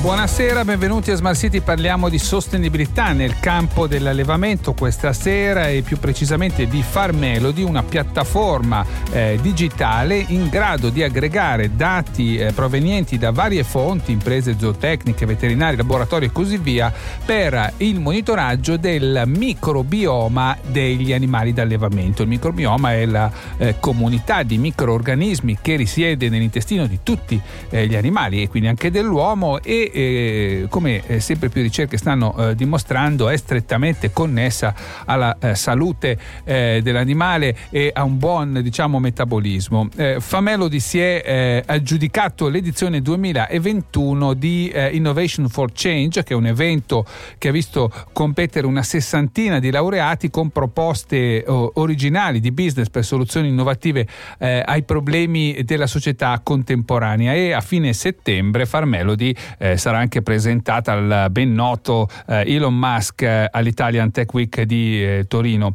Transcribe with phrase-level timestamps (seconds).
[0.00, 1.60] Buonasera, benvenuti a Smart City.
[1.60, 8.86] Parliamo di sostenibilità nel campo dell'allevamento questa sera e più precisamente di Farmelody, una piattaforma
[9.10, 15.74] eh, digitale in grado di aggregare dati eh, provenienti da varie fonti, imprese zootecniche, veterinari,
[15.74, 16.92] laboratori e così via,
[17.24, 22.22] per il monitoraggio del microbioma degli animali d'allevamento.
[22.22, 27.38] Il microbioma è la eh, comunità di microorganismi che risiede nell'intestino di tutti
[27.70, 32.34] eh, gli animali e quindi anche dell'uomo e eh, come eh, sempre più ricerche stanno
[32.36, 34.74] eh, dimostrando è strettamente connessa
[35.04, 39.88] alla eh, salute eh, dell'animale e a un buon diciamo, metabolismo.
[40.18, 47.04] Famelody si è aggiudicato l'edizione 2021 di Innovation for Change, che è un evento
[47.38, 53.48] che ha visto competere una sessantina di laureati con proposte originali di business per soluzioni
[53.48, 54.06] innovative
[54.38, 61.28] ai problemi della società contemporanea e a fine settembre Farmelody eh, sarà anche presentata al
[61.30, 65.74] ben noto eh, Elon Musk eh, all'Italian Tech Week di eh, Torino.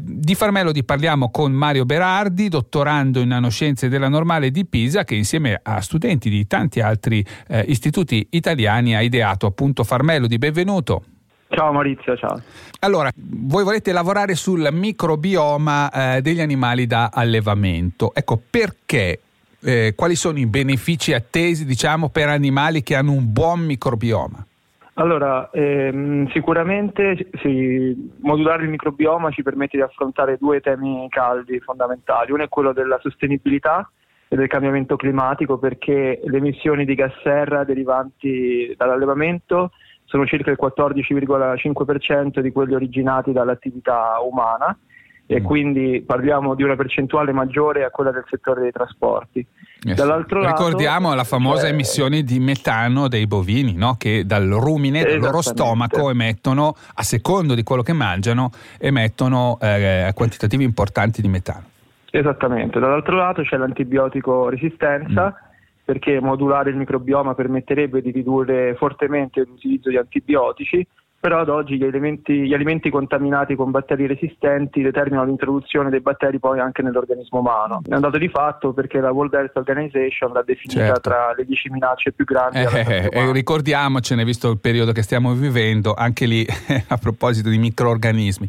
[0.00, 5.58] Di Farmelodi parliamo con Mario Berardi, dottorando in nanoscienze della Normale di Pisa, che insieme
[5.62, 7.24] a studenti di tanti altri
[7.66, 10.38] istituti italiani ha ideato appunto Farmelodi.
[10.38, 11.04] Benvenuto.
[11.48, 12.40] Ciao Maurizio, ciao.
[12.80, 18.14] Allora, voi volete lavorare sul microbioma eh, degli animali da allevamento.
[18.14, 19.20] Ecco, perché
[19.62, 24.46] eh, quali sono i benefici attesi diciamo, per animali che hanno un buon microbioma?
[24.94, 32.32] Allora, ehm, sicuramente sì, modulare il microbioma ci permette di affrontare due temi caldi fondamentali.
[32.32, 33.90] Uno è quello della sostenibilità
[34.28, 39.70] e del cambiamento climatico perché le emissioni di gas serra derivanti dall'allevamento
[40.04, 44.76] sono circa il 14,5% di quelli originati dall'attività umana
[45.26, 45.44] e mm.
[45.44, 49.46] quindi parliamo di una percentuale maggiore a quella del settore dei trasporti.
[49.84, 49.96] Yes.
[49.96, 53.96] Dall'altro Ricordiamo lato, la famosa cioè, emissione di metano dei bovini no?
[53.98, 60.12] che dal rumine, dal loro stomaco emettono, a secondo di quello che mangiano, emettono eh,
[60.14, 61.70] quantitativi importanti di metano.
[62.10, 65.26] Esattamente, dall'altro lato c'è l'antibiotico resistenza.
[65.26, 65.50] Mm
[65.84, 70.86] perché modulare il microbioma permetterebbe di ridurre fortemente l'utilizzo di antibiotici
[71.22, 76.40] però ad oggi gli, elementi, gli, alimenti contaminati con batteri resistenti determinano l'introduzione dei batteri
[76.40, 77.80] poi anche nell'organismo umano.
[77.88, 81.00] È un dato di fatto perché la World Health Organization l'ha definita certo.
[81.00, 82.58] tra le 10 minacce più grandi.
[82.58, 86.44] Eh, eh, ricordiamocene, visto il periodo che stiamo vivendo, anche lì
[86.88, 88.48] a proposito di microorganismi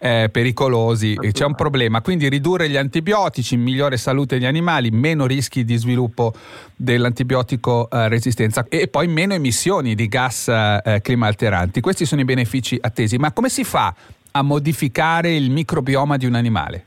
[0.00, 2.00] eh, pericolosi, c'è un problema.
[2.00, 6.32] Quindi ridurre gli antibiotici, migliore salute degli animali, meno rischi di sviluppo
[6.74, 11.80] dell'antibiotico eh, resistenza e poi meno emissioni di gas eh, climalteranti.
[11.80, 13.94] Questi sono i benefici attesi, ma come si fa
[14.32, 16.84] a modificare il microbioma di un animale?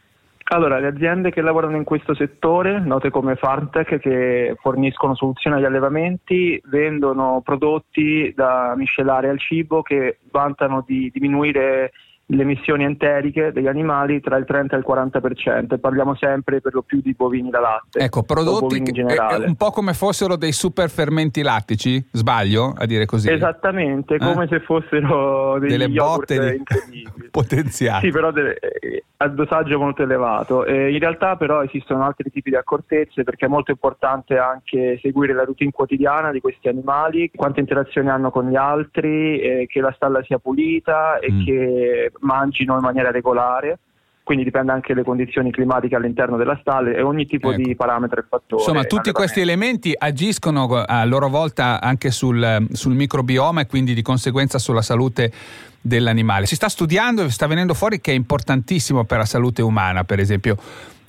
[0.51, 5.63] Allora, le aziende che lavorano in questo settore, note come Farmtech, che forniscono soluzioni agli
[5.63, 11.93] allevamenti, vendono prodotti da miscelare al cibo che vantano di diminuire
[12.31, 16.73] le emissioni enteriche degli animali tra il 30 e il 40% e parliamo sempre per
[16.73, 17.99] lo più di bovini da latte.
[17.99, 23.05] Ecco, prodotti che, è un po' come fossero dei super fermenti lattici, sbaglio a dire
[23.05, 23.29] così?
[23.29, 24.47] Esattamente, come eh?
[24.47, 27.07] se fossero delle botte di...
[27.31, 28.05] potenziali.
[28.05, 28.57] Sì, però delle,
[29.21, 30.65] eh, a dosaggio molto elevato.
[30.65, 35.33] Eh, in realtà però esistono altri tipi di accortezze perché è molto importante anche seguire
[35.33, 39.91] la routine quotidiana di questi animali, quante interazioni hanno con gli altri, eh, che la
[39.93, 41.45] stalla sia pulita e mm.
[41.45, 43.79] che mangino in maniera regolare
[44.23, 47.61] quindi dipende anche dalle condizioni climatiche all'interno della stalla e ogni tipo ecco.
[47.61, 48.61] di parametro e fattore.
[48.61, 54.01] Insomma, tutti questi elementi agiscono a loro volta anche sul, sul, microbioma e quindi di
[54.01, 55.31] conseguenza sulla salute
[55.81, 56.45] dell'animale.
[56.45, 60.19] Si sta studiando e sta venendo fuori che è importantissimo per la salute umana, per
[60.19, 60.55] esempio,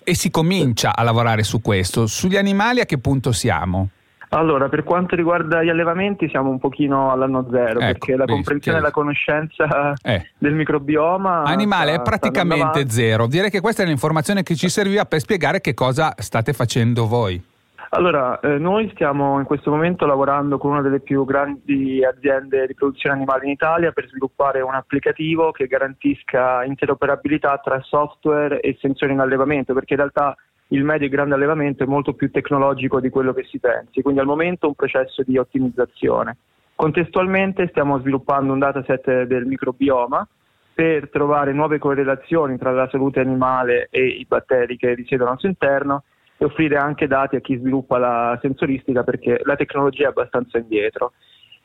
[0.03, 2.07] e si comincia a lavorare su questo.
[2.07, 3.89] Sugli animali a che punto siamo?
[4.35, 8.79] Allora, per quanto riguarda gli allevamenti siamo un pochino all'anno zero, ecco, perché la comprensione
[8.79, 10.31] e la conoscenza eh.
[10.39, 11.43] del microbioma...
[11.43, 13.27] Animale sta, è praticamente zero.
[13.27, 17.51] Direi che questa è l'informazione che ci serviva per spiegare che cosa state facendo voi.
[17.91, 22.75] Allora, eh, noi stiamo in questo momento lavorando con una delle più grandi aziende di
[22.75, 29.13] produzione animale in Italia per sviluppare un applicativo che garantisca interoperabilità tra software e sensori
[29.13, 30.35] in allevamento, perché in realtà
[30.73, 34.21] il medio e grande allevamento è molto più tecnologico di quello che si pensi, quindi
[34.21, 36.37] al momento un processo di ottimizzazione.
[36.75, 40.27] Contestualmente stiamo sviluppando un dataset del microbioma
[40.75, 45.49] per trovare nuove correlazioni tra la salute animale e i batteri che risiedono al suo
[45.49, 46.05] interno
[46.39, 51.13] e offrire anche dati a chi sviluppa la sensoristica perché la tecnologia è abbastanza indietro.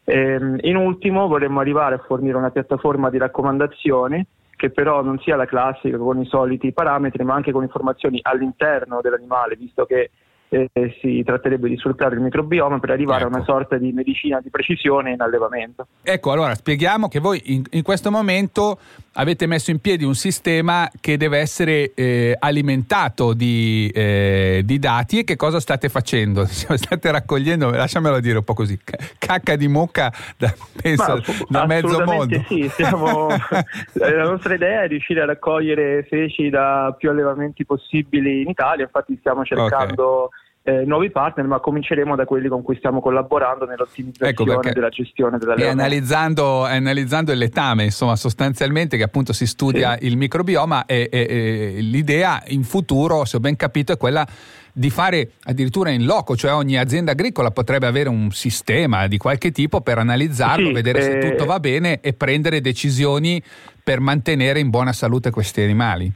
[0.04, 4.26] Ehm, in ultimo vorremmo arrivare a fornire una piattaforma di raccomandazioni
[4.58, 9.00] che però non sia la classica con i soliti parametri, ma anche con informazioni all'interno
[9.02, 10.10] dell'animale, visto che
[10.50, 10.70] eh,
[11.02, 13.28] si tratterebbe di sfruttare il microbioma per arrivare ecco.
[13.28, 13.52] a una ecco.
[13.52, 15.88] sorta di medicina di precisione in allevamento.
[16.02, 18.80] Ecco, allora spieghiamo che voi in, in questo momento
[19.20, 25.20] avete messo in piedi un sistema che deve essere eh, alimentato di, eh, di, dati
[25.20, 26.46] e che cosa state facendo?
[26.78, 28.80] State raccogliendo, lasciamelo dire un po' così,
[29.18, 32.44] cacca di mucca da, penso, da mezzo mondo.
[32.48, 33.28] Sì, siamo,
[33.94, 39.16] la nostra idea è riuscire a raccogliere feci da più allevamenti possibili in Italia, infatti
[39.20, 40.24] stiamo cercando...
[40.26, 44.90] Okay eh, nuovi partner, ma cominceremo da quelli con cui stiamo collaborando nell'ottimizzazione ecco della
[44.90, 50.08] gestione della e analizzando, analizzando, il letame, insomma, sostanzialmente che appunto si studia sì.
[50.08, 54.28] il microbioma e, e, e l'idea in futuro, se ho ben capito, è quella
[54.74, 59.52] di fare addirittura in loco, cioè ogni azienda agricola potrebbe avere un sistema di qualche
[59.52, 61.02] tipo per analizzarlo, sì, vedere eh...
[61.04, 63.42] se tutto va bene e prendere decisioni
[63.82, 66.12] per mantenere in buona salute questi animali.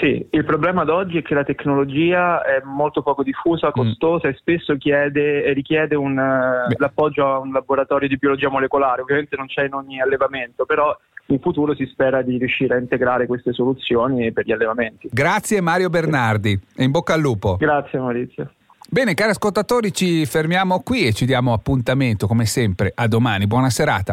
[0.00, 3.70] Sì, il problema ad oggi è che la tecnologia è molto poco diffusa, mm.
[3.70, 4.30] costosa mm.
[4.30, 9.64] e spesso chiede, richiede un, l'appoggio a un laboratorio di biologia molecolare, ovviamente non c'è
[9.64, 10.96] in ogni allevamento, però
[11.26, 15.08] in futuro si spera di riuscire a integrare queste soluzioni per gli allevamenti.
[15.10, 17.56] Grazie Mario Bernardi e in bocca al lupo.
[17.56, 18.50] Grazie Maurizio.
[18.86, 23.46] Bene, cari ascoltatori, ci fermiamo qui e ci diamo appuntamento come sempre a domani.
[23.46, 24.12] Buona serata.